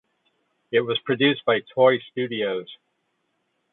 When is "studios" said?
2.11-2.75